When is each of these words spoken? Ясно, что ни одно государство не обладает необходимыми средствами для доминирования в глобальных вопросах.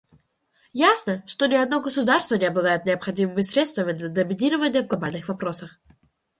Ясно, 0.73 1.21
что 1.27 1.45
ни 1.45 1.53
одно 1.53 1.79
государство 1.79 2.33
не 2.33 2.45
обладает 2.47 2.85
необходимыми 2.85 3.43
средствами 3.43 3.91
для 3.91 4.09
доминирования 4.09 4.81
в 4.81 4.87
глобальных 4.87 5.27
вопросах. 5.27 5.79